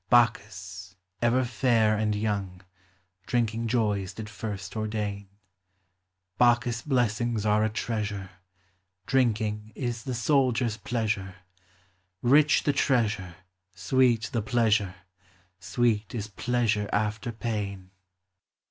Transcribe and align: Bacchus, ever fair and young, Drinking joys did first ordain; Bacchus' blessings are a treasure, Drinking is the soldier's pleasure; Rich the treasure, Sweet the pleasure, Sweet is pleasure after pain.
Bacchus, 0.09 0.95
ever 1.21 1.45
fair 1.45 1.95
and 1.95 2.15
young, 2.15 2.61
Drinking 3.27 3.67
joys 3.67 4.15
did 4.15 4.31
first 4.31 4.75
ordain; 4.75 5.27
Bacchus' 6.39 6.81
blessings 6.81 7.45
are 7.45 7.63
a 7.63 7.69
treasure, 7.69 8.31
Drinking 9.05 9.71
is 9.75 10.01
the 10.05 10.15
soldier's 10.15 10.77
pleasure; 10.77 11.35
Rich 12.23 12.63
the 12.63 12.73
treasure, 12.73 13.35
Sweet 13.75 14.31
the 14.33 14.41
pleasure, 14.41 14.95
Sweet 15.59 16.15
is 16.15 16.29
pleasure 16.29 16.89
after 16.91 17.31
pain. 17.31 17.91